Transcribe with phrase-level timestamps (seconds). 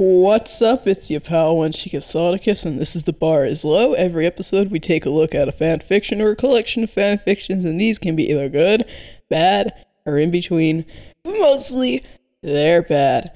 [0.00, 0.86] What's up?
[0.86, 3.94] It's your pal Wenchicus Thoticus, and this is The Bar is Low.
[3.94, 7.18] Every episode, we take a look at a fan fiction or a collection of fan
[7.18, 8.84] fictions, and these can be either good,
[9.28, 9.74] bad,
[10.06, 10.84] or in between.
[11.24, 12.04] But mostly,
[12.44, 13.32] they're bad.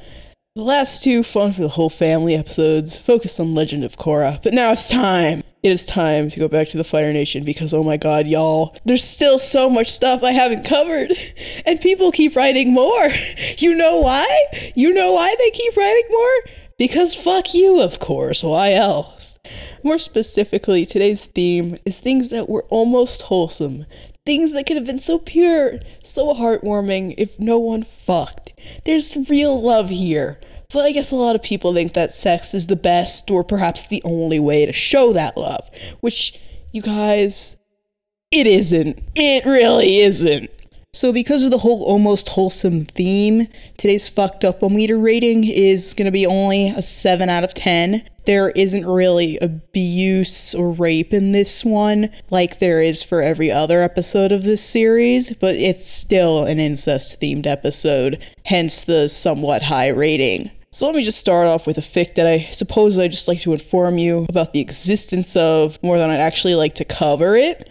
[0.55, 4.41] The last two, fun for the whole family episodes, focused on Legend of Korra.
[4.41, 5.43] But now it's time.
[5.63, 8.75] It is time to go back to the Fire Nation because, oh my god, y'all,
[8.85, 11.13] there's still so much stuff I haven't covered.
[11.65, 13.11] And people keep writing more.
[13.59, 14.73] You know why?
[14.75, 16.55] You know why they keep writing more?
[16.79, 18.43] Because fuck you, of course.
[18.43, 19.39] Why else?
[19.85, 23.87] More specifically, today's theme is things that were almost wholesome.
[24.27, 28.53] Things that could have been so pure, so heartwarming if no one fucked.
[28.85, 30.41] There's real love here.
[30.73, 33.87] But I guess a lot of people think that sex is the best or perhaps
[33.87, 35.71] the only way to show that love.
[36.01, 36.39] Which,
[36.73, 37.57] you guys,
[38.31, 39.03] it isn't.
[39.15, 40.51] It really isn't.
[40.95, 43.49] So, because of the whole almost wholesome theme,
[43.79, 48.07] today's fucked up meter rating is going to be only a 7 out of 10.
[48.27, 53.83] There isn't really abuse or rape in this one, like there is for every other
[53.83, 59.89] episode of this series, but it's still an incest themed episode, hence the somewhat high
[59.89, 60.51] rating.
[60.75, 63.43] So let me just start off with a fic that I suppose I just like
[63.43, 67.69] to inform you about the existence of more than I'd actually like to cover it.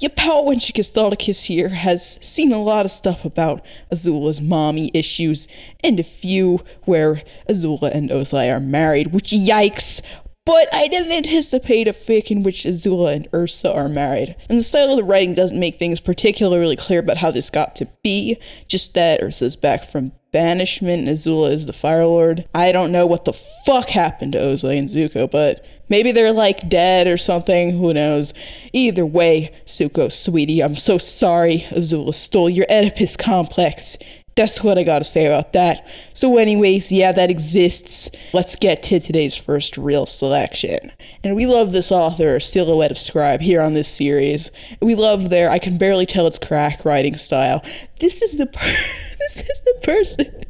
[0.00, 4.40] Your pal when she gets kiss here has seen a lot of stuff about Azula's
[4.40, 5.46] mommy issues
[5.84, 10.02] and a few where Azula and Ozai are married, which yikes!
[10.46, 14.36] But I didn't anticipate a fic in which Azula and Ursa are married.
[14.48, 17.76] And the style of the writing doesn't make things particularly clear about how this got
[17.76, 22.46] to be, just that Ursa's back from banishment and Azula is the Fire Lord.
[22.54, 26.68] I don't know what the fuck happened to Ozai and Zuko, but maybe they're like
[26.68, 27.72] dead or something.
[27.72, 28.32] Who knows?
[28.72, 33.98] Either way, Zuko, sweetie, I'm so sorry Azula stole your Oedipus complex.
[34.40, 35.86] That's what I gotta say about that.
[36.14, 38.08] So, anyways, yeah, that exists.
[38.32, 40.92] Let's get to today's first real selection.
[41.22, 44.50] And we love this author, Silhouette of Scribe, here on this series.
[44.80, 47.62] We love their I can barely tell it's crack writing style.
[47.98, 48.46] This is the.
[48.46, 48.60] Per-
[49.18, 50.44] this is the person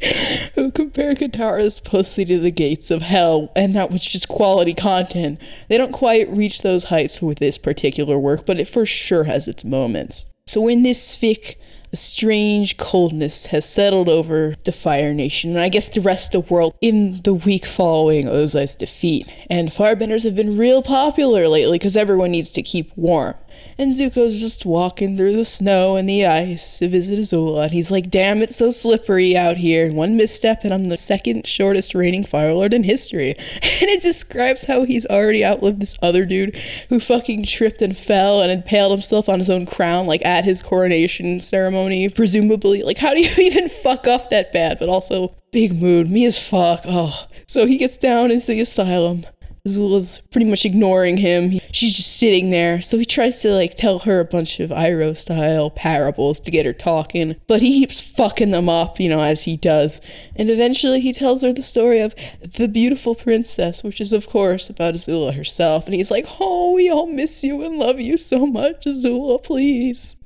[0.54, 5.40] who compared Katara's pussy to the gates of hell, and that was just quality content.
[5.68, 9.48] They don't quite reach those heights with this particular work, but it for sure has
[9.48, 10.26] its moments.
[10.46, 11.56] So in this fic,
[11.92, 16.46] a strange coldness has settled over the Fire Nation, and I guess the rest of
[16.46, 19.26] the world in the week following Ozai's defeat.
[19.48, 23.34] And firebenders have been real popular lately because everyone needs to keep warm.
[23.76, 27.90] And Zuko's just walking through the snow and the ice to visit Azula, and he's
[27.90, 29.92] like, damn, it's so slippery out here.
[29.92, 33.34] One misstep, and I'm the second shortest reigning Fire Lord in history.
[33.80, 36.54] And it describes how he's already outlived this other dude
[36.90, 40.60] who fucking tripped and fell and impaled himself on his own crown, like at his
[40.60, 41.79] coronation ceremony,
[42.14, 42.82] presumably.
[42.82, 44.78] Like, how do you even fuck up that bad?
[44.78, 46.82] But also, big mood, me as fuck.
[46.84, 47.26] Oh.
[47.46, 49.24] So he gets down into the asylum
[49.66, 51.50] Azula's pretty much ignoring him.
[51.50, 52.80] He, she's just sitting there.
[52.80, 56.66] So he tries to like tell her a bunch of Iroh style parables to get
[56.66, 60.00] her talking, but he keeps fucking them up, you know, as he does.
[60.36, 64.70] And eventually he tells her the story of the beautiful princess, which is of course
[64.70, 65.86] about Azula herself.
[65.86, 70.16] And he's like, "Oh, we all miss you and love you so much, Azula, please."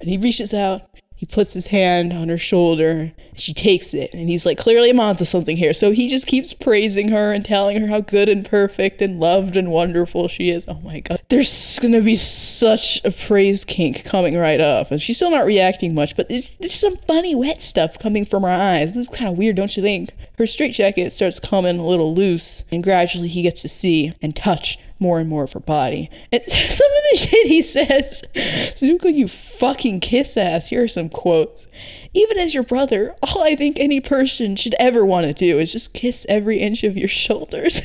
[0.00, 0.82] And he reaches out
[1.20, 3.12] he puts his hand on her shoulder.
[3.34, 5.74] She takes it, and he's like, clearly I'm onto something here.
[5.74, 9.54] So he just keeps praising her and telling her how good and perfect and loved
[9.54, 10.64] and wonderful she is.
[10.66, 11.20] Oh my god.
[11.28, 14.90] There's gonna be such a praise kink coming right up.
[14.90, 18.42] And she's still not reacting much, but there's, there's some funny wet stuff coming from
[18.42, 18.94] her eyes.
[18.94, 20.08] This is kind of weird, don't you think?
[20.38, 24.78] Her straitjacket starts coming a little loose, and gradually he gets to see and touch
[25.00, 26.10] more and more of her body.
[26.30, 30.68] And some of the shit he says, Zuko, you fucking kiss ass.
[30.68, 31.66] Here are some quotes.
[32.14, 35.72] Even as your brother, all I think any person should ever want to do is
[35.72, 37.80] just kiss every inch of your shoulders.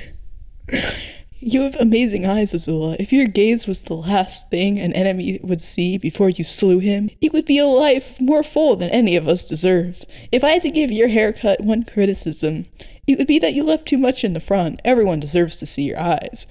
[1.40, 2.96] you have amazing eyes, Azula.
[3.00, 7.10] If your gaze was the last thing an enemy would see before you slew him,
[7.22, 10.06] it would be a life more full than any of us deserved.
[10.32, 12.66] If I had to give your haircut one criticism,
[13.08, 14.82] it would be that you left too much in the front.
[14.84, 16.48] Everyone deserves to see your eyes.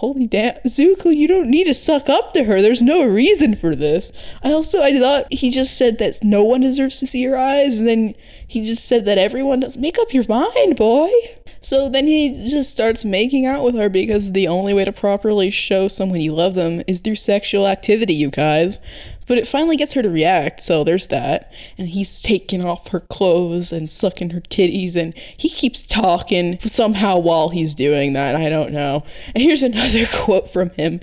[0.00, 2.62] Holy damn, Zuko, you don't need to suck up to her.
[2.62, 4.12] There's no reason for this.
[4.42, 7.78] I also, I thought he just said that no one deserves to see your eyes,
[7.78, 8.14] and then
[8.48, 9.76] he just said that everyone does.
[9.76, 11.10] Make up your mind, boy.
[11.60, 15.50] So then he just starts making out with her because the only way to properly
[15.50, 18.78] show someone you love them is through sexual activity, you guys.
[19.30, 21.52] But it finally gets her to react, so there's that.
[21.78, 27.16] And he's taking off her clothes and sucking her titties, and he keeps talking somehow
[27.16, 28.34] while he's doing that.
[28.34, 29.04] I don't know.
[29.32, 30.98] And here's another quote from him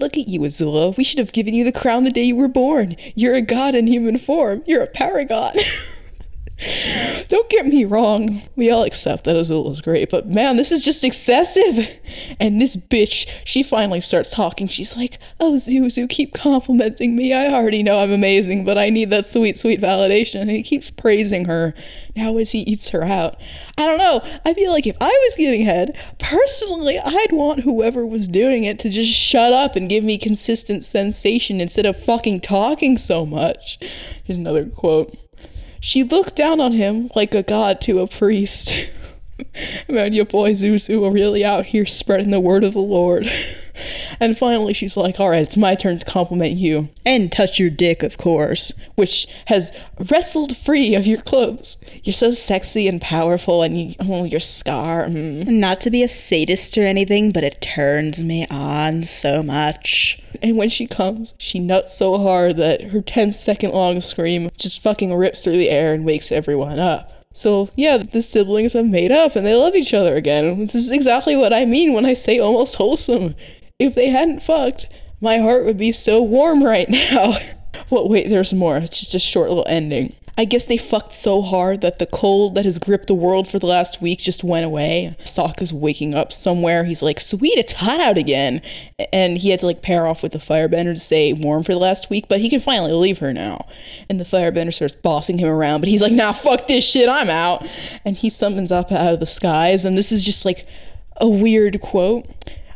[0.00, 0.96] Look at you, Azula.
[0.96, 2.96] We should have given you the crown the day you were born.
[3.14, 4.64] You're a god in human form.
[4.66, 5.54] You're a paragon.
[7.28, 8.42] Don't get me wrong.
[8.56, 11.88] We all accept that Azula's great, but man, this is just excessive.
[12.40, 14.66] And this bitch, she finally starts talking.
[14.66, 17.32] She's like, Oh, Zuzu, keep complimenting me.
[17.32, 20.40] I already know I'm amazing, but I need that sweet, sweet validation.
[20.40, 21.74] And he keeps praising her
[22.16, 23.36] now as he eats her out.
[23.76, 24.20] I don't know.
[24.44, 28.80] I feel like if I was getting head, personally, I'd want whoever was doing it
[28.80, 33.78] to just shut up and give me consistent sensation instead of fucking talking so much.
[34.24, 35.16] Here's another quote.
[35.80, 38.72] She looked down on him like a god to a priest.
[39.88, 43.30] Man, your boy Zuzu are really out here spreading the word of the Lord.
[44.20, 46.88] and finally, she's like, All right, it's my turn to compliment you.
[47.04, 49.72] And touch your dick, of course, which has
[50.10, 51.76] wrestled free of your clothes.
[52.02, 55.06] You're so sexy and powerful, and you, oh, your scar.
[55.06, 55.46] Mm.
[55.48, 60.22] Not to be a sadist or anything, but it turns me on so much.
[60.42, 64.80] And when she comes, she nuts so hard that her 10 second long scream just
[64.82, 67.17] fucking rips through the air and wakes everyone up.
[67.38, 70.66] So, yeah, the siblings have made up and they love each other again.
[70.66, 73.36] This is exactly what I mean when I say almost wholesome.
[73.78, 74.88] If they hadn't fucked,
[75.20, 77.34] my heart would be so warm right now.
[77.90, 78.78] well, wait, there's more.
[78.78, 80.16] It's just a short little ending.
[80.38, 83.58] I guess they fucked so hard that the cold that has gripped the world for
[83.58, 85.16] the last week just went away.
[85.24, 86.84] Sokka's waking up somewhere.
[86.84, 88.62] He's like, sweet, it's hot out again.
[89.12, 91.80] And he had to like pair off with the firebender to stay warm for the
[91.80, 93.66] last week, but he can finally leave her now.
[94.08, 97.28] And the firebender starts bossing him around, but he's like, nah, fuck this shit, I'm
[97.28, 97.66] out.
[98.04, 99.84] And he summons up out of the skies.
[99.84, 100.68] And this is just like
[101.16, 102.28] a weird quote.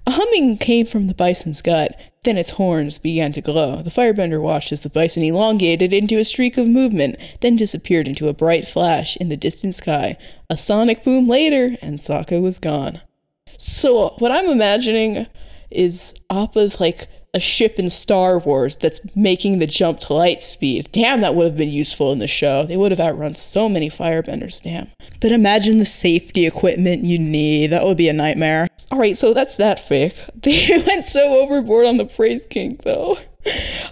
[0.04, 1.96] A humming came from the bison's gut.
[2.24, 3.82] Then its horns began to glow.
[3.82, 8.28] The firebender watched as the bison elongated into a streak of movement, then disappeared into
[8.28, 10.16] a bright flash in the distant sky.
[10.48, 13.00] A sonic boom later, and Sokka was gone.
[13.58, 15.26] So, what I'm imagining
[15.68, 20.88] is Appa's like a ship in Star Wars that's making the jump to light speed.
[20.92, 22.66] Damn, that would have been useful in the show.
[22.66, 24.88] They would have outrun so many firebenders, damn.
[25.20, 27.68] But imagine the safety equipment you need.
[27.68, 28.68] That would be a nightmare.
[28.92, 30.12] All right, so that's that fic.
[30.42, 33.16] They went so overboard on the praise kink, though.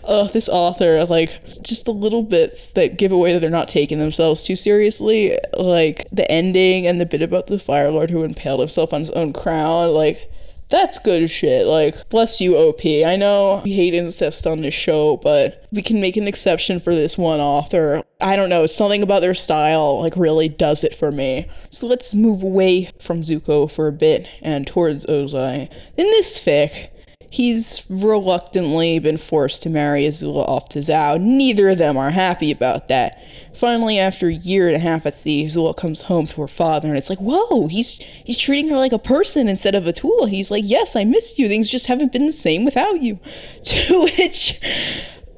[0.04, 3.98] Uh, this author, like, just the little bits that give away that they're not taking
[3.98, 8.60] themselves too seriously, like the ending and the bit about the Fire Lord who impaled
[8.60, 10.29] himself on his own crown, like,
[10.70, 11.66] that's good shit.
[11.66, 12.80] Like, bless you, OP.
[12.84, 16.94] I know we hate incest on this show, but we can make an exception for
[16.94, 18.02] this one author.
[18.20, 21.46] I don't know, something about their style, like, really does it for me.
[21.70, 25.70] So let's move away from Zuko for a bit and towards Ozai.
[25.96, 26.88] In this fic,
[27.32, 31.20] He's reluctantly been forced to marry Azula off to Zhao.
[31.20, 33.22] Neither of them are happy about that.
[33.54, 36.88] Finally, after a year and a half at sea, Azula comes home to her father,
[36.88, 40.24] and it's like, whoa, he's he's treating her like a person instead of a tool.
[40.24, 41.46] And he's like, yes, I missed you.
[41.46, 43.20] Things just haven't been the same without you.
[43.62, 44.58] To which,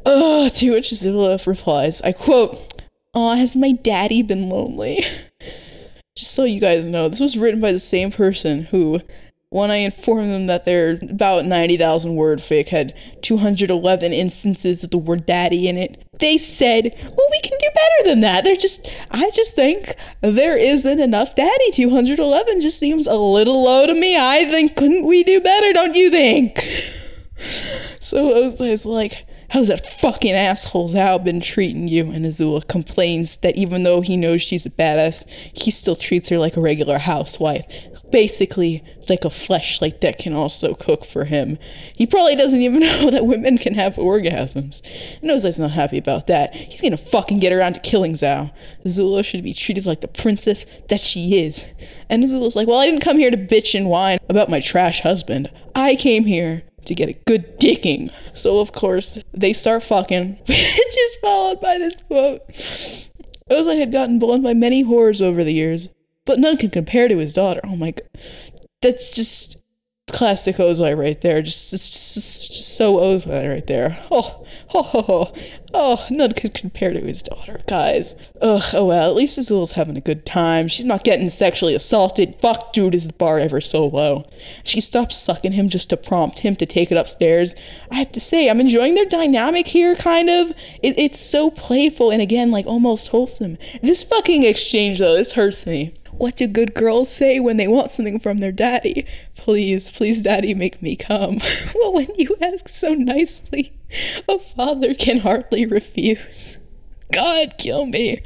[0.07, 2.83] oh, to which Azula replies, I quote,
[3.15, 5.05] "Aw, has my daddy been lonely?"
[6.17, 9.01] Just so you guys know, this was written by the same person who
[9.53, 14.97] when I informed them that their about 90,000 word fic had 211 instances of the
[14.97, 18.45] word daddy in it, they said, well, we can do better than that.
[18.45, 21.71] They're just, I just think there isn't enough daddy.
[21.71, 24.17] 211 just seems a little low to me.
[24.17, 26.59] I think, couldn't we do better, don't you think?
[28.01, 32.11] so I was, I was like, how's that fucking asshole Zhao been treating you?
[32.11, 36.39] And Azula complains that even though he knows she's a badass, he still treats her
[36.39, 37.67] like a regular housewife
[38.13, 41.59] basically like a fleshlight that can also cook for him.
[41.97, 44.85] He probably doesn't even know that women can have orgasms.
[45.21, 46.55] He's not happy about that.
[46.55, 48.53] He's gonna fucking get around to killing Zhao.
[48.85, 51.65] Azula should be treated like the princess that she is.
[52.09, 55.01] And Azula's like, well, I didn't come here to bitch and whine about my trash
[55.01, 55.51] husband.
[55.75, 58.13] I came here to get a good dicking.
[58.35, 62.47] So of course they start fucking, which is followed by this quote.
[63.51, 65.89] Ozai had gotten blown by many whores over the years,
[66.25, 67.61] but none can compare to his daughter.
[67.65, 68.09] Oh my god,
[68.81, 69.57] that's just
[70.13, 71.43] classic Ozai right there.
[71.43, 73.99] Just, just, just so Ozai right there.
[74.11, 75.33] Oh, oh, oh,
[75.75, 78.15] oh, none could compare to his daughter, guys.
[78.41, 80.69] Ugh, oh well, at least Azula's having a good time.
[80.69, 82.37] She's not getting sexually assaulted.
[82.41, 84.25] Fuck, dude, is the bar ever so low?
[84.65, 87.55] She stops sucking him just to prompt him to take it upstairs.
[87.91, 90.51] I have to say, I'm enjoying their dynamic here, kind of.
[90.83, 93.57] It, it's so playful and again, like almost wholesome.
[93.83, 95.95] This fucking exchange, though, this hurts me.
[96.13, 99.07] What do good girls say when they want something from their daddy?
[99.35, 101.39] Please, please, daddy, make me come.
[101.75, 103.73] well, when you ask so nicely,
[104.29, 106.59] a father can hardly refuse.
[107.13, 108.23] God, kill me.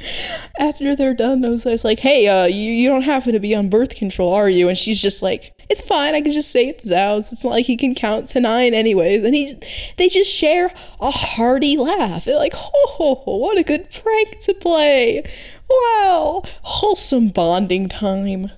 [0.57, 3.95] After they're done, Ozai's like, hey, uh, you, you don't happen to be on birth
[3.95, 4.69] control, are you?
[4.69, 6.15] And she's just like, it's fine.
[6.15, 7.31] I can just say it's Zhao's.
[7.33, 9.23] It's not like he can count to nine anyways.
[9.23, 9.55] And he,
[9.97, 12.25] they just share a hearty laugh.
[12.25, 15.29] They're like, ho, ho, ho, what a good prank to play.
[15.69, 18.51] Wow, wholesome bonding time.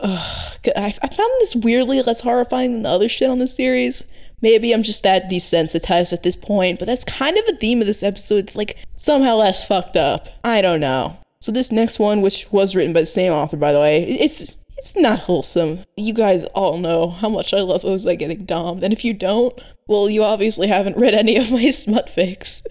[0.00, 4.04] Ugh, I, I found this weirdly less horrifying than the other shit on the series.
[4.42, 7.86] Maybe I'm just that desensitized at this point, but that's kind of a theme of
[7.86, 8.44] this episode.
[8.44, 10.28] It's like somehow less fucked up.
[10.44, 11.18] I don't know.
[11.40, 14.56] So this next one, which was written by the same author, by the way, it's
[14.76, 15.84] it's not wholesome.
[15.96, 19.58] You guys all know how much I love Ozai getting domed, and if you don't,
[19.88, 22.62] well, you obviously haven't read any of my smut fics.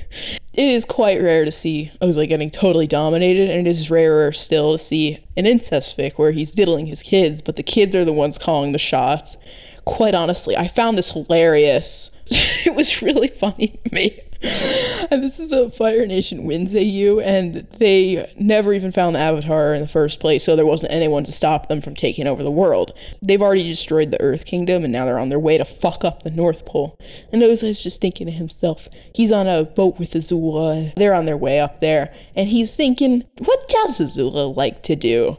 [0.54, 4.74] It is quite rare to see Ozai getting totally dominated, and it is rarer still
[4.74, 8.14] to see an incest fic where he's diddling his kids, but the kids are the
[8.14, 9.38] ones calling the shots.
[9.86, 12.12] Quite honestly, I found this hilarious.
[12.66, 14.20] it was really funny to me.
[15.12, 19.74] and this is a Fire Nation wins AU, and they never even found the Avatar
[19.74, 22.52] in the first place, so there wasn't anyone to stop them from taking over the
[22.52, 22.92] world.
[23.22, 26.24] They've already destroyed the Earth Kingdom, and now they're on their way to fuck up
[26.24, 27.00] the North Pole.
[27.32, 31.38] And Ozai's just thinking to himself, he's on a boat with Azula, they're on their
[31.38, 35.38] way up there, and he's thinking, what does Azula like to do?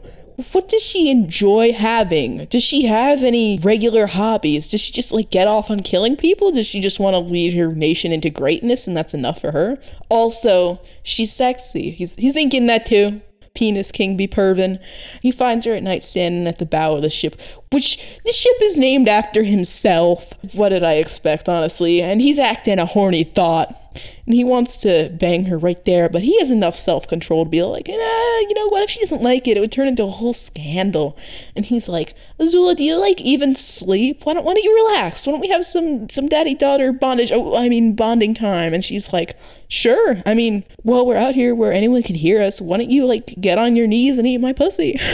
[0.51, 2.45] What does she enjoy having?
[2.45, 4.67] Does she have any regular hobbies?
[4.67, 6.51] Does she just like get off on killing people?
[6.51, 9.79] Does she just want to lead her nation into greatness and that's enough for her?
[10.09, 11.89] Also, she's sexy.
[11.89, 13.21] He's he's thinking that too.
[13.55, 14.79] Phoenix King be pervin.
[15.23, 17.41] He finds her at night standing at the bow of the ship,
[17.71, 20.33] which the ship is named after himself.
[20.53, 21.99] What did I expect, honestly?
[21.99, 23.86] And he's acting a horny thought
[24.25, 27.49] and he wants to bang her right there, but he has enough self control to
[27.49, 29.57] be like, eh, you know, what if she doesn't like it?
[29.57, 31.17] It would turn into a whole scandal.
[31.55, 34.25] And he's like, Azula, do you like even sleep?
[34.25, 35.25] Why don't Why don't you relax?
[35.25, 37.31] Why don't we have some some daddy daughter bondage?
[37.31, 38.73] Oh, I mean bonding time.
[38.73, 39.37] And she's like,
[39.67, 40.21] sure.
[40.25, 42.59] I mean, well, we're out here where anyone can hear us.
[42.61, 44.99] Why don't you like get on your knees and eat my pussy?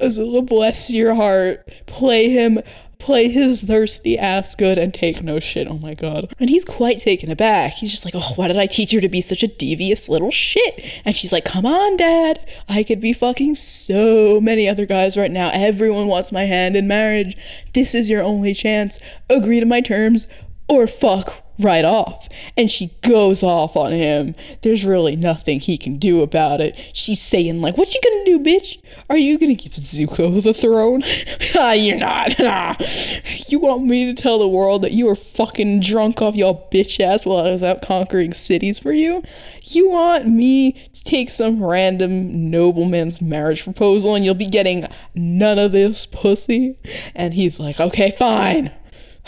[0.00, 1.68] Azula, bless your heart.
[1.86, 2.60] Play him
[2.98, 5.68] play his thirsty ass good and take no shit.
[5.68, 6.32] Oh my god.
[6.38, 7.74] And he's quite taken aback.
[7.74, 10.30] He's just like, oh, why did I teach her to be such a devious little
[10.30, 10.84] shit?
[11.04, 12.44] And she's like, come on, dad.
[12.68, 15.50] I could be fucking so many other guys right now.
[15.52, 17.36] Everyone wants my hand in marriage.
[17.74, 18.98] This is your only chance.
[19.28, 20.26] Agree to my terms
[20.68, 22.28] or fuck right off.
[22.56, 24.34] And she goes off on him.
[24.62, 26.76] There's really nothing he can do about it.
[26.92, 28.78] She's saying, like, what you gonna do, bitch?
[29.08, 31.02] Are you gonna give Zuko the throne?
[31.54, 32.38] ah, you're not.
[33.50, 37.00] you want me to tell the world that you were fucking drunk off your bitch
[37.00, 39.22] ass while I was out conquering cities for you?
[39.62, 45.58] You want me to take some random nobleman's marriage proposal and you'll be getting none
[45.58, 46.78] of this pussy?
[47.14, 48.72] And he's like, okay, fine.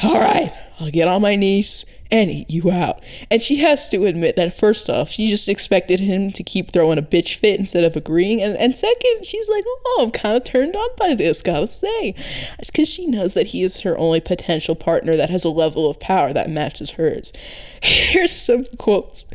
[0.03, 3.03] All right, I'll get on my knees and eat you out.
[3.31, 6.99] And she has to admit that first off, she just expected him to keep throwing
[6.99, 8.41] a bitch fit instead of agreeing.
[8.41, 12.15] And, and second, she's like, oh, I'm kind of turned on by this, gotta say.
[12.59, 16.01] Because she knows that he is her only potential partner that has a level of
[16.01, 17.33] power that matches hers.
[17.83, 19.27] Here's some quotes.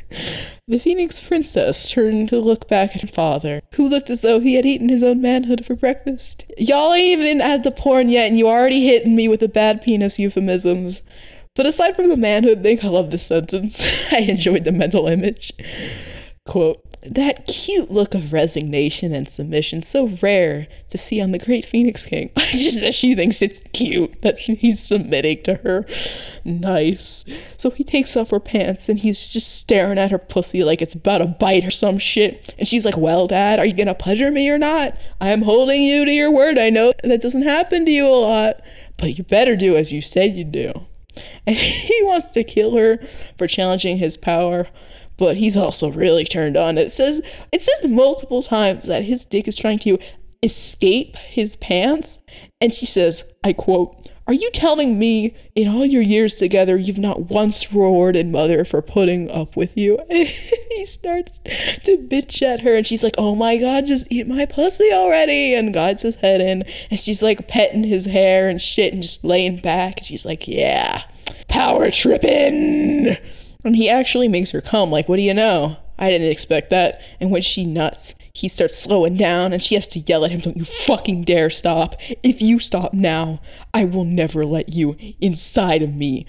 [0.67, 4.55] The Phoenix Princess turned to look back at her father, who looked as though he
[4.55, 6.45] had eaten his own manhood for breakfast.
[6.57, 9.81] Y'all ain't even at the porn yet, and you already hitting me with the bad
[9.81, 11.01] penis euphemisms.
[11.55, 13.83] But aside from the manhood thing, I love this sentence.
[14.11, 15.51] I enjoyed the mental image.
[16.45, 21.65] Quote, that cute look of resignation and submission, so rare to see on the great
[21.65, 22.31] Phoenix King.
[22.51, 25.85] Just that she thinks it's cute that he's submitting to her.
[26.45, 27.25] Nice.
[27.57, 30.93] So he takes off her pants and he's just staring at her pussy like it's
[30.93, 32.53] about to bite or some shit.
[32.57, 34.97] And she's like, Well, Dad, are you gonna pleasure me or not?
[35.19, 36.57] I am holding you to your word.
[36.57, 38.61] I know that doesn't happen to you a lot,
[38.97, 40.85] but you better do as you said you'd do.
[41.45, 42.99] And he wants to kill her
[43.37, 44.67] for challenging his power,
[45.17, 46.77] but he's also really turned on.
[46.77, 49.97] It says it says multiple times that his dick is trying to
[50.41, 52.19] escape his pants,
[52.59, 56.97] and she says, I quote, are you telling me in all your years together you've
[56.97, 59.99] not once rewarded mother for putting up with you?
[60.09, 60.27] And
[60.69, 64.45] he starts to bitch at her and she's like, Oh my god, just eat my
[64.45, 68.93] pussy already and guides his head in and she's like petting his hair and shit
[68.93, 71.03] and just laying back and she's like, Yeah,
[71.49, 73.17] power tripping.
[73.65, 75.77] And he actually makes her come, like, what do you know?
[75.97, 77.01] I didn't expect that.
[77.19, 80.39] And when she nuts, he starts slowing down and she has to yell at him,
[80.39, 81.95] Don't you fucking dare stop.
[82.23, 83.41] If you stop now,
[83.73, 86.25] I will never let you inside of me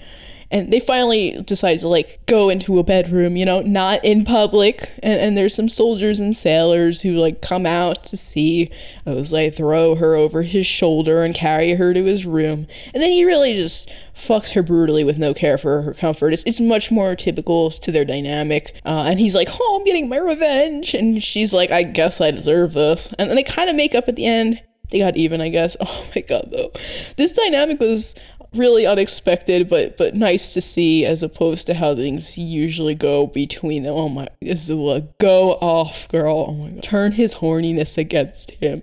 [0.51, 4.89] and they finally decide to like go into a bedroom you know not in public.
[5.03, 8.71] And, and there's some soldiers and sailors who like come out to see
[9.05, 12.67] Ozai throw her over his shoulder and carry her to his room.
[12.93, 16.33] And then he really just fucks her brutally with no care for her comfort.
[16.33, 18.79] It's, it's much more typical to their dynamic.
[18.85, 20.93] Uh, and he's like oh i'm getting my revenge.
[20.93, 23.13] And she's like i guess i deserve this.
[23.19, 24.61] And, and they kind of make up at the end.
[24.91, 25.75] They got even, I guess.
[25.87, 26.71] Oh my god, though.
[27.15, 28.15] This dynamic was
[28.57, 33.83] really unexpected, but but nice to see as opposed to how things usually go between
[33.83, 33.93] them.
[33.93, 36.45] Oh my, Azula, go off, girl.
[36.47, 38.81] Oh my god, turn his horniness against him.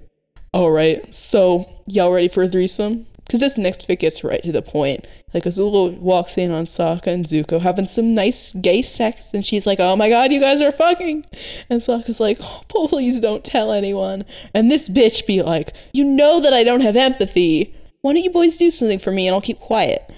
[0.53, 3.07] All right, so y'all ready for a threesome?
[3.25, 5.07] Because this next fic gets right to the point.
[5.33, 9.67] Like Azula walks in on Sokka and Zuko having some nice gay sex, and she's
[9.67, 11.25] like, "Oh my god, you guys are fucking!"
[11.71, 16.41] And Sokka's like, oh, "Please don't tell anyone." And this bitch be like, "You know
[16.41, 17.75] that I don't have empathy.
[18.03, 20.09] Why don't you boys do something for me and I'll keep quiet?"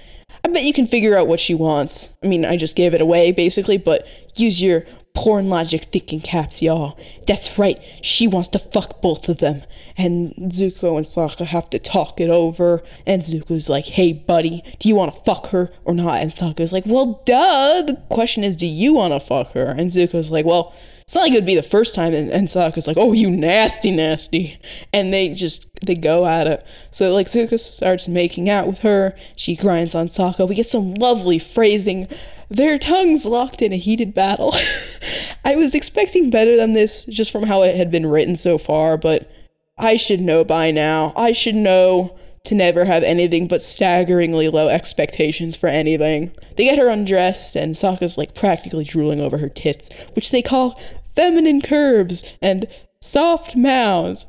[0.45, 2.11] I bet you can figure out what she wants.
[2.23, 6.61] I mean, I just gave it away basically, but use your porn logic thinking caps,
[6.61, 6.99] y'all.
[7.27, 9.63] That's right, she wants to fuck both of them.
[9.97, 12.83] And Zuko and Sokka have to talk it over.
[13.07, 16.21] And Zuko's like, hey, buddy, do you want to fuck her or not?
[16.21, 17.83] And Sokka's like, well, duh.
[17.83, 19.67] The question is, do you want to fuck her?
[19.67, 22.15] And Zuko's like, well, it's not like it would be the first time.
[22.15, 24.59] And, and Sokka's like, oh, you nasty, nasty.
[24.93, 26.67] And they just, they go at it.
[26.91, 29.15] So, like, Zuko starts making out with her.
[29.37, 30.49] She grinds on Sokka.
[30.49, 32.09] We get some lovely phrasing
[32.49, 34.55] their tongues locked in a heated battle.
[35.45, 38.97] I was expecting better than this just from how it had been written so far,
[38.97, 39.31] but
[39.77, 41.13] I should know by now.
[41.17, 46.31] I should know to never have anything but staggeringly low expectations for anything.
[46.57, 50.81] They get her undressed, and Sokka's like practically drooling over her tits, which they call
[51.15, 52.67] feminine curves and
[53.01, 54.27] soft mouths.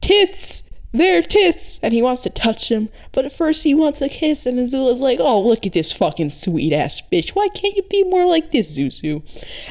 [0.00, 0.62] Tits!
[0.92, 1.80] They're tits!
[1.82, 5.00] And he wants to touch them, but at first he wants a kiss, and Azula's
[5.00, 7.30] like, oh, look at this fucking sweet ass bitch.
[7.30, 9.22] Why can't you be more like this, Zuzu?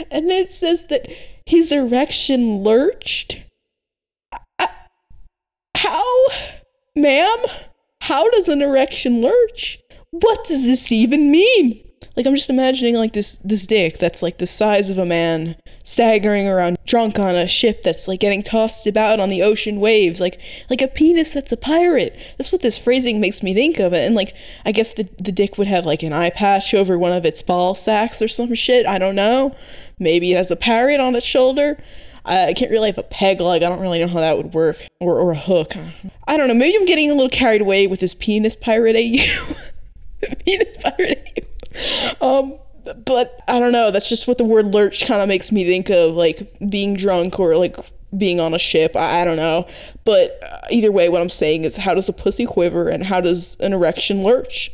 [0.10, 1.08] And then it says that
[1.46, 3.38] his erection lurched.
[5.78, 6.28] How?
[6.96, 7.40] Ma'am?
[8.04, 9.80] How does an erection lurch?
[10.12, 11.88] What does this even mean?
[12.18, 15.56] Like I'm just imagining like this this dick that's like the size of a man
[15.86, 20.20] staggering around drunk on a ship that's like getting tossed about on the ocean waves
[20.20, 20.38] like
[20.70, 22.14] like a penis that's a pirate.
[22.38, 24.06] That's what this phrasing makes me think of it.
[24.06, 27.14] And like I guess the the dick would have like an eye patch over one
[27.14, 28.86] of its ball sacks or some shit.
[28.86, 29.56] I don't know.
[29.98, 31.82] Maybe it has a parrot on its shoulder.
[32.26, 33.64] I can't really have a peg leg.
[33.64, 34.78] I don't really know how that would work.
[35.00, 35.74] Or, or a hook.
[36.28, 36.54] I don't know.
[36.54, 39.54] Maybe I'm getting a little carried away with this penis pirate AU.
[40.46, 41.54] penis pirate AU
[42.22, 42.60] um,
[43.06, 43.92] but I don't know.
[43.92, 47.40] That's just what the word lurch kind of makes me think of, like being drunk
[47.40, 47.78] or like
[48.18, 48.96] being on a ship.
[48.96, 49.68] I, I don't know.
[50.04, 53.58] But either way, what I'm saying is, how does a pussy quiver and how does
[53.60, 54.72] an erection lurch?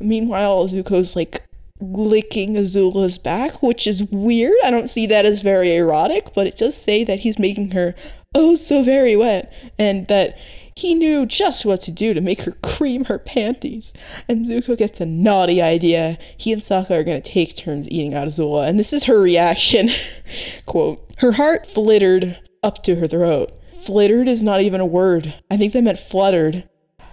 [0.00, 1.42] Meanwhile, Zuko's like
[1.80, 4.56] licking Azula's back, which is weird.
[4.64, 7.94] I don't see that as very erotic, but it does say that he's making her
[8.34, 10.38] oh so very wet and that
[10.76, 13.92] he knew just what to do to make her cream her panties.
[14.28, 16.18] And Zuko gets a naughty idea.
[16.36, 19.20] He and Sokka are going to take turns eating out Azula, and this is her
[19.20, 19.90] reaction.
[20.66, 23.52] Quote, her heart flittered up to her throat.
[23.84, 25.34] Flittered is not even a word.
[25.50, 26.68] I think they meant fluttered.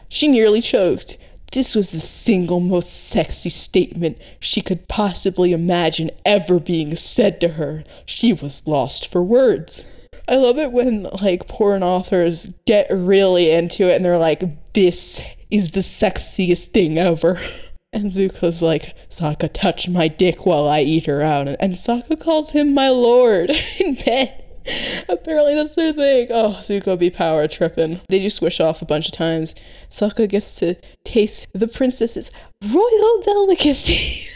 [0.09, 1.17] She nearly choked.
[1.51, 7.49] This was the single most sexy statement she could possibly imagine ever being said to
[7.49, 7.83] her.
[8.05, 9.83] She was lost for words.
[10.27, 15.21] I love it when like porn authors get really into it and they're like, this
[15.49, 17.39] is the sexiest thing ever.
[17.93, 21.47] And Zuko's like, Sokka, touch my dick while I eat her out.
[21.47, 24.43] And Sokka calls him my lord in bed.
[25.09, 26.27] Apparently that's their thing.
[26.29, 28.01] Oh, Zuko be power tripping.
[28.09, 29.55] They just squish off a bunch of times.
[29.89, 32.31] Sokka gets to taste the princess's
[32.63, 34.29] royal delicacy.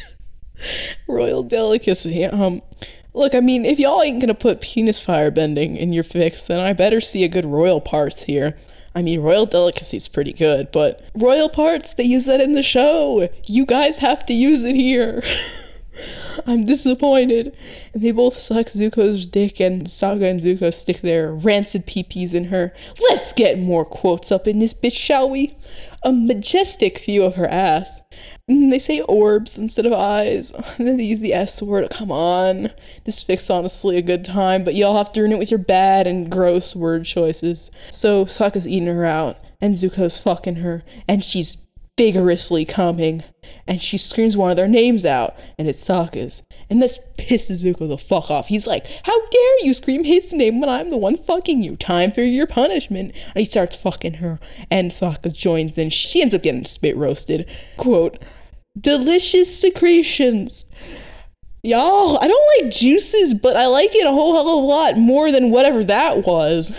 [1.07, 2.25] royal delicacy.
[2.25, 2.61] Um,
[3.13, 6.71] Look, I mean, if y'all ain't gonna put penis firebending in your fics, then I
[6.71, 8.57] better see a good royal parts here.
[8.95, 13.29] I mean, royal delicacy's pretty good, but royal parts, they use that in the show.
[13.47, 15.23] You guys have to use it here.
[16.45, 17.55] I'm disappointed.
[17.93, 22.45] And they both suck Zuko's dick, and Sokka and Zuko stick their rancid peepees in
[22.45, 22.73] her.
[23.09, 25.55] Let's get more quotes up in this bitch, shall we?
[26.03, 28.01] A majestic view of her ass.
[28.47, 30.51] And they say orbs instead of eyes.
[30.77, 31.89] And then they use the S word.
[31.91, 32.71] Come on.
[33.03, 36.07] This fic's honestly a good time, but y'all have to ruin it with your bad
[36.07, 37.69] and gross word choices.
[37.91, 41.57] So Sokka's eating her out, and Zuko's fucking her, and she's
[41.97, 43.23] vigorously coming,
[43.67, 46.41] and she screams one of their names out, and it's Sokka's.
[46.69, 48.47] And this pisses Zuko the fuck off.
[48.47, 51.75] He's like, How dare you scream his name when I'm the one fucking you?
[51.75, 53.13] Time for your punishment.
[53.13, 55.89] And he starts fucking her, and Sokka joins in.
[55.89, 57.49] She ends up getting spit roasted.
[57.77, 58.17] Quote,
[58.79, 60.65] Delicious secretions.
[61.63, 64.97] Y'all, I don't like juices, but I like it a whole hell of a lot
[64.97, 66.71] more than whatever that was.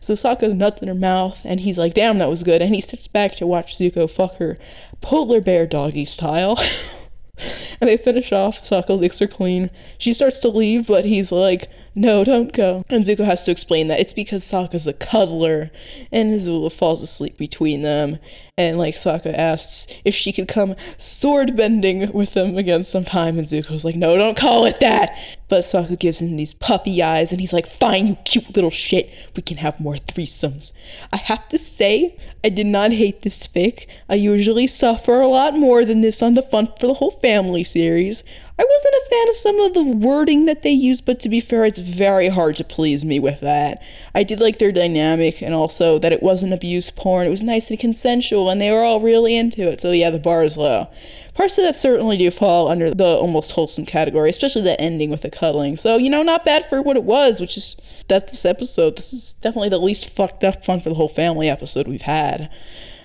[0.00, 2.62] So Sokka's nuts in her mouth, and he's like, damn, that was good.
[2.62, 4.58] And he sits back to watch Zuko fuck her
[5.00, 6.58] polar bear doggy style.
[7.80, 8.62] and they finish off.
[8.62, 9.70] Sokka licks her clean.
[9.98, 12.84] She starts to leave, but he's like, no, don't go.
[12.88, 15.70] And Zuko has to explain that it's because Sokka's a cuddler,
[16.12, 18.18] and Azula falls asleep between them.
[18.56, 23.46] And like Sokka asks if she could come sword bending with them again sometime, and
[23.46, 25.18] Zuko's like, no, don't call it that.
[25.48, 29.10] But Sokka gives him these puppy eyes, and he's like, fine, you cute little shit.
[29.34, 30.72] We can have more threesomes.
[31.12, 33.86] I have to say, I did not hate this fic.
[34.08, 37.64] I usually suffer a lot more than this on the Fun for the Whole Family
[37.64, 38.22] series.
[38.60, 41.38] I wasn't a fan of some of the wording that they used, but to be
[41.38, 43.80] fair, it's very hard to please me with that.
[44.16, 47.28] I did like their dynamic and also that it wasn't abuse porn.
[47.28, 49.80] It was nice and consensual, and they were all really into it.
[49.80, 50.88] So, yeah, the bar is low.
[51.34, 55.22] Parts of that certainly do fall under the almost wholesome category, especially the ending with
[55.22, 55.76] the cuddling.
[55.76, 57.76] So, you know, not bad for what it was, which is
[58.08, 58.96] that's this episode.
[58.96, 62.50] This is definitely the least fucked up fun for the whole family episode we've had.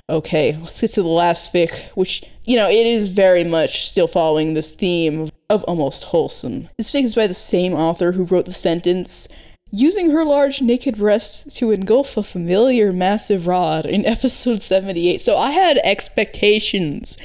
[0.10, 4.08] Okay, let's get to the last fic, which, you know, it is very much still
[4.08, 6.70] following this theme of, almost wholesome.
[6.78, 9.28] This fic is by the same author who wrote the sentence,
[9.72, 15.22] using her large naked breasts to engulf a familiar massive rod in episode 78.
[15.22, 17.18] So I had expectations.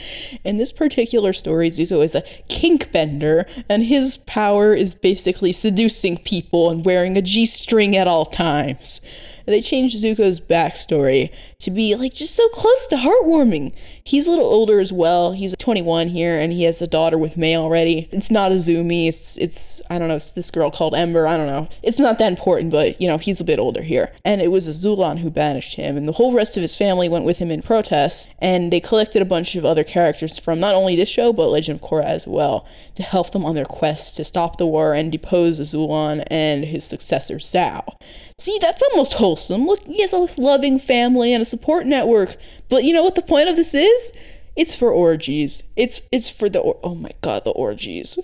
[0.44, 6.18] In this particular story, Zuko is a kink bender, and his power is basically seducing
[6.18, 9.00] people and wearing a G string at all times
[9.48, 13.72] they changed Zuko's backstory to be like just so close to heartwarming.
[14.04, 15.32] He's a little older as well.
[15.32, 18.08] He's 21 here, and he has a daughter with Mai already.
[18.12, 19.08] It's not Izumi.
[19.08, 20.14] It's it's I don't know.
[20.14, 21.26] It's this girl called Ember.
[21.26, 21.68] I don't know.
[21.82, 24.12] It's not that important, but you know he's a bit older here.
[24.24, 27.24] And it was Azulon who banished him, and the whole rest of his family went
[27.24, 28.30] with him in protest.
[28.38, 31.80] And they collected a bunch of other characters from not only this show but Legend
[31.80, 35.10] of Korra as well to help them on their quest to stop the war and
[35.10, 37.96] depose Azulon and his successor Zhao.
[38.38, 39.66] See, that's almost wholesome.
[39.66, 42.36] Look, he has a loving family and a support network.
[42.68, 44.12] But you know what the point of this is?
[44.56, 45.62] It's for orgies.
[45.76, 48.18] It's it's for the or- oh my god the orgies.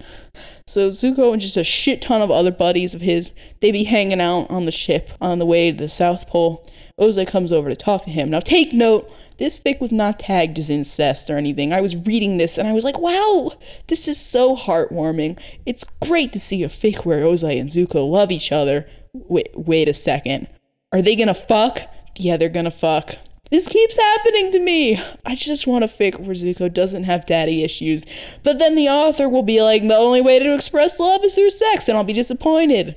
[0.66, 4.20] So Zuko and just a shit ton of other buddies of his, they be hanging
[4.20, 6.66] out on the ship on the way to the South Pole.
[7.00, 8.30] Ozai comes over to talk to him.
[8.30, 11.72] Now take note, this fic was not tagged as incest or anything.
[11.72, 13.52] I was reading this and I was like, wow,
[13.86, 15.38] this is so heartwarming.
[15.66, 19.88] It's great to see a fic where Ozai and Zuko love each other wait, wait
[19.88, 20.48] a second.
[20.92, 21.80] Are they gonna fuck?
[22.16, 23.16] Yeah, they're gonna fuck.
[23.50, 25.00] This keeps happening to me.
[25.24, 28.04] I just want to fic where Zuko doesn't have daddy issues.
[28.42, 31.50] But then the author will be like, the only way to express love is through
[31.50, 32.96] sex, and I'll be disappointed.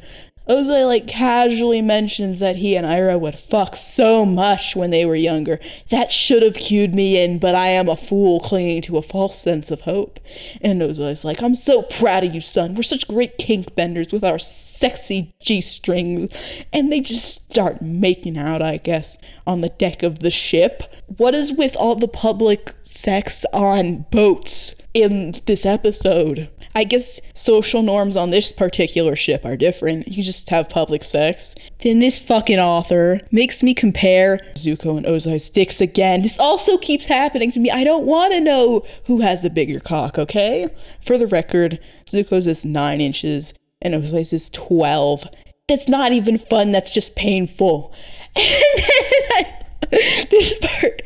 [0.49, 5.15] Ozai like casually mentions that he and Iroh would fuck so much when they were
[5.15, 5.59] younger.
[5.89, 9.37] That should have cued me in, but I am a fool clinging to a false
[9.37, 10.19] sense of hope.
[10.61, 12.75] And Ozai's like, I'm so proud of you, son.
[12.75, 16.25] We're such great kink benders with our sexy G strings.
[16.71, 20.83] And they just start making out, I guess, on the deck of the ship.
[21.17, 26.49] What is with all the public sex on boats in this episode?
[26.75, 30.07] I guess social norms on this particular ship are different.
[30.09, 31.55] You just have public sex.
[31.79, 36.21] Then this fucking author makes me compare Zuko and Ozai's dicks again.
[36.21, 37.69] This also keeps happening to me.
[37.71, 40.69] I don't want to know who has the bigger cock, okay?
[41.01, 45.25] For the record, Zuko's is 9 inches and Ozai's is 12.
[45.67, 47.93] That's not even fun, that's just painful.
[48.39, 51.01] And then I, this part,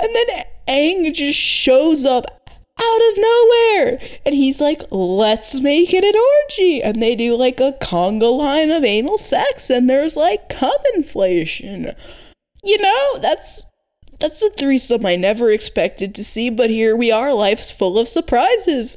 [0.00, 2.37] and then Aang just shows up
[2.80, 4.00] out of nowhere.
[4.24, 6.14] And he's like, let's make it an
[6.44, 6.82] orgy.
[6.82, 11.92] And they do like a conga line of anal sex, and there's like cum inflation.
[12.64, 13.64] You know, that's
[14.18, 18.08] that's a threesome I never expected to see, but here we are, life's full of
[18.08, 18.96] surprises.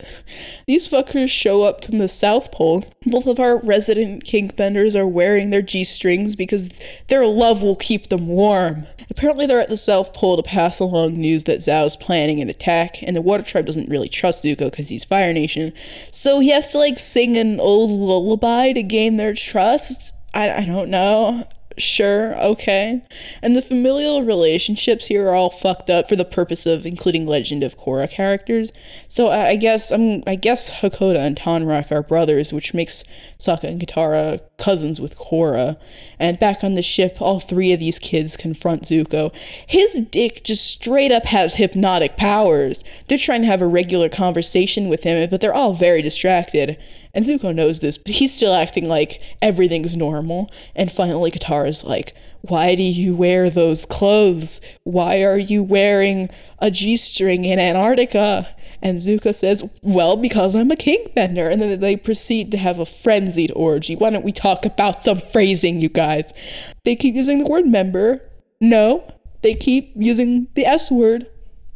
[0.66, 2.84] These fuckers show up to the South Pole.
[3.06, 6.70] Both of our resident kink benders are wearing their G strings because
[7.08, 8.88] their love will keep them warm.
[9.12, 13.04] Apparently, they're at the South Pole to pass along news that Zhao's planning an attack,
[13.04, 15.74] and the Water Tribe doesn't really trust Zuko because he's Fire Nation.
[16.12, 20.14] So he has to like sing an old lullaby to gain their trust.
[20.34, 21.44] I, I don't know
[21.78, 23.02] sure, okay.
[23.42, 27.64] And the familial relationships here are all fucked up for the purpose of including Legend
[27.64, 28.72] of Korra characters.
[29.08, 33.04] So I, guess I'm I guess Hakoda and Tonraq are brothers, which makes
[33.38, 35.78] Sokka and Katara cousins with Korra.
[36.20, 39.34] And back on the ship, all three of these kids confront Zuko.
[39.66, 42.84] His dick just straight up has hypnotic powers.
[43.08, 46.78] They're trying to have a regular conversation with him, but they're all very distracted.
[47.14, 50.52] And Zuko knows this, but he's still acting like everything's normal.
[50.76, 54.62] And finally, Katara's like, Why do you wear those clothes?
[54.84, 58.48] Why are you wearing a G string in Antarctica?
[58.82, 61.50] And Zuko says, Well, because I'm a kink bender.
[61.50, 63.96] And then they proceed to have a frenzied orgy.
[63.96, 66.34] Why don't we talk about some phrasing, you guys?
[66.86, 68.22] They keep using the word member.
[68.60, 69.04] No.
[69.42, 71.28] They keep using the S word.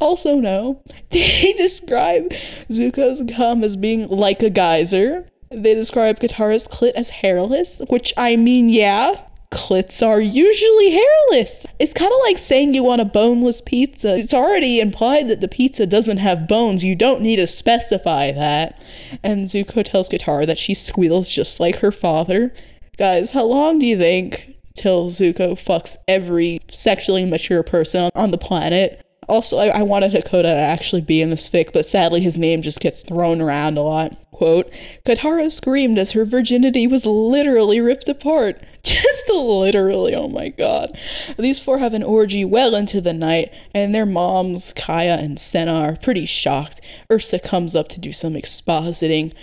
[0.05, 0.83] Also, no.
[1.09, 2.29] They describe
[2.69, 5.27] Zuko's cum as being like a geyser.
[5.49, 9.19] They describe Katara's clit as hairless, which I mean, yeah,
[9.51, 11.65] clits are usually hairless.
[11.79, 14.15] It's kind of like saying you want a boneless pizza.
[14.15, 16.83] It's already implied that the pizza doesn't have bones.
[16.83, 18.79] You don't need to specify that.
[19.23, 22.53] And Zuko tells Katara that she squeals just like her father.
[22.97, 28.37] Guys, how long do you think till Zuko fucks every sexually mature person on the
[28.37, 29.04] planet?
[29.27, 32.61] Also, I, I wanted Hakoda to actually be in this fic, but sadly his name
[32.61, 34.17] just gets thrown around a lot.
[34.31, 34.71] Quote,
[35.05, 38.61] Katara screamed as her virginity was literally ripped apart.
[38.83, 40.99] Just literally, oh my god.
[41.37, 45.73] These four have an orgy well into the night, and their moms, Kya and Senna,
[45.73, 46.81] are pretty shocked.
[47.09, 49.33] Ursa comes up to do some expositing.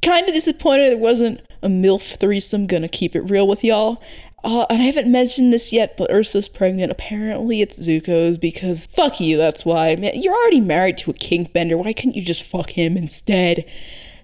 [0.00, 4.02] Kinda disappointed it wasn't a MILF threesome, gonna keep it real with y'all.
[4.44, 6.90] Uh, and I haven't mentioned this yet, but Ursa's pregnant.
[6.90, 9.94] Apparently, it's Zuko's because fuck you, that's why.
[9.96, 11.82] Man, you're already married to a kinkbender.
[11.82, 13.64] Why couldn't you just fuck him instead?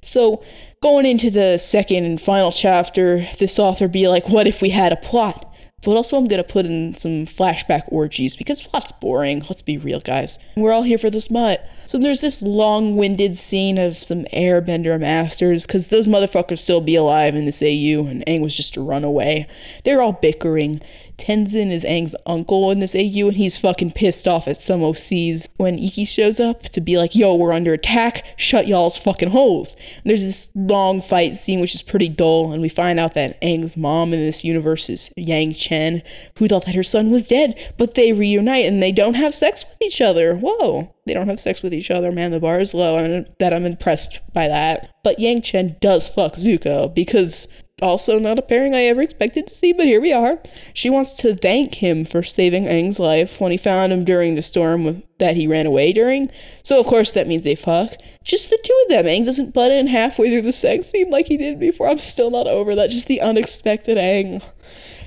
[0.03, 0.43] So,
[0.81, 4.93] going into the second and final chapter, this author be like, what if we had
[4.93, 5.48] a plot?
[5.83, 9.41] But also, I'm gonna put in some flashback orgies because plot's boring.
[9.49, 10.39] Let's be real, guys.
[10.57, 11.65] We're all here for the smut.
[11.87, 17.35] So there's this long-winded scene of some Airbender masters because those motherfuckers still be alive
[17.37, 19.47] in this AU, and Aang was just a runaway.
[19.85, 20.83] They're all bickering.
[21.19, 25.49] Tenzin is Aang's uncle in this AU, and he's fucking pissed off at some OCs
[25.57, 29.75] when Ikki shows up to be like, yo, we're under attack, shut y'all's fucking holes.
[29.97, 33.41] And there's this long fight scene, which is pretty dull, and we find out that
[33.43, 36.03] Aang's mom in this universe is Yang Chen,
[36.39, 39.65] who thought that her son was dead, but they reunite and they don't have sex
[39.69, 40.37] with each other.
[40.37, 40.95] Whoa.
[41.07, 42.31] They don't have sex with each other, man.
[42.31, 44.91] The bar is low, and that I'm impressed by that.
[45.03, 47.49] But Yang Chen does fuck Zuko because
[47.81, 50.39] also not a pairing I ever expected to see, but here we are.
[50.75, 54.43] She wants to thank him for saving Aang's life when he found him during the
[54.43, 56.31] storm that he ran away during.
[56.63, 57.93] So of course that means they fuck.
[58.25, 59.07] Just the two of them.
[59.07, 61.89] Aang doesn't butt in halfway through the sex scene like he did before.
[61.89, 62.91] I'm still not over that.
[62.91, 64.43] Just the unexpected Aang.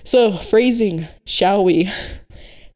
[0.04, 1.92] So phrasing, shall we?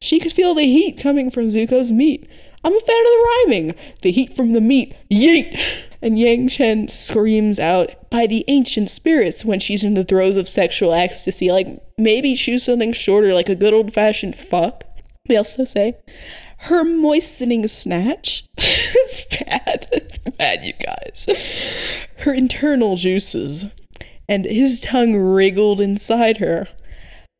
[0.00, 2.28] She could feel the heat coming from Zuko's meat.
[2.62, 3.74] I'm a fan of the rhyming.
[4.02, 4.94] The heat from the meat.
[5.10, 5.85] Yeet!
[6.02, 10.48] And Yang Chen screams out by the ancient spirits when she's in the throes of
[10.48, 11.50] sexual ecstasy.
[11.50, 14.84] Like, maybe choose something shorter, like a good old fashioned fuck.
[15.28, 15.96] They also say,
[16.58, 18.44] her moistening snatch.
[18.58, 19.88] it's bad.
[19.92, 21.26] It's bad, you guys.
[22.18, 23.66] Her internal juices.
[24.28, 26.68] And his tongue wriggled inside her.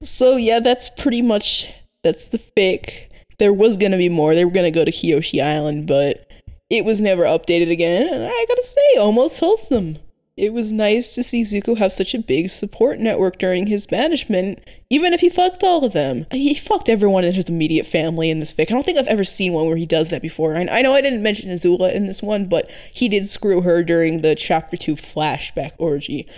[0.03, 1.69] So, yeah, that's pretty much
[2.03, 3.09] that's the fic.
[3.39, 4.35] There was gonna be more.
[4.35, 6.26] They were gonna go to Kyoshi Island, but
[6.71, 9.99] it was never updated again, and I gotta say, almost wholesome.
[10.37, 14.59] It was nice to see Zuko have such a big support network during his banishment,
[14.91, 16.27] even if he fucked all of them.
[16.31, 18.71] He fucked everyone in his immediate family in this fic.
[18.71, 20.55] I don't think I've ever seen one where he does that before.
[20.55, 23.83] I, I know I didn't mention Azula in this one, but he did screw her
[23.83, 26.29] during the chapter 2 flashback orgy.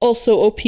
[0.00, 0.60] Also, OP,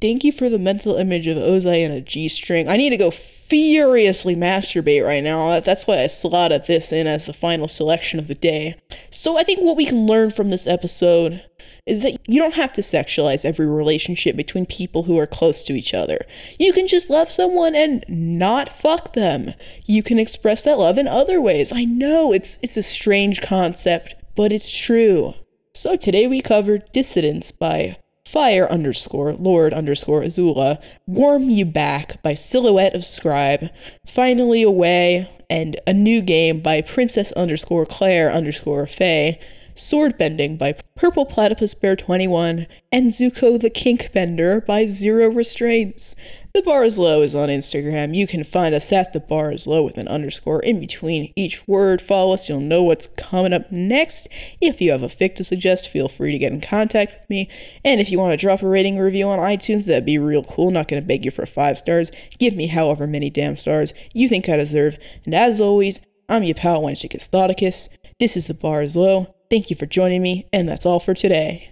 [0.00, 2.68] Thank you for the mental image of Ozai in a G string.
[2.68, 5.60] I need to go furiously masturbate right now.
[5.60, 8.76] That's why I slotted this in as the final selection of the day.
[9.10, 11.44] So I think what we can learn from this episode
[11.84, 15.74] is that you don't have to sexualize every relationship between people who are close to
[15.74, 16.24] each other.
[16.58, 19.52] You can just love someone and not fuck them.
[19.84, 21.72] You can express that love in other ways.
[21.72, 25.34] I know it's it's a strange concept, but it's true.
[25.74, 27.98] So today we covered Dissidence by
[28.30, 33.70] Fire underscore Lord underscore Azula, Warm You Back by Silhouette of Scribe,
[34.06, 39.40] Finally Away, and A New Game by Princess underscore Claire underscore Faye,
[39.74, 46.14] Sword Bending by Purple Platypus Bear 21, and Zuko the Kink Bender by Zero Restraints.
[46.52, 48.12] The Bar is Low is on Instagram.
[48.12, 51.68] You can find us at The Bar is Low with an underscore in between each
[51.68, 52.02] word.
[52.02, 54.26] Follow us, you'll know what's coming up next.
[54.60, 57.48] If you have a fic to suggest, feel free to get in contact with me.
[57.84, 60.72] And if you want to drop a rating review on iTunes, that'd be real cool.
[60.72, 62.10] Not going to beg you for five stars.
[62.40, 64.98] Give me however many damn stars you think I deserve.
[65.24, 67.88] And as always, I'm your pal, Wenchicus Thoticus.
[68.18, 69.36] This is The Bar is Low.
[69.50, 71.69] Thank you for joining me, and that's all for today.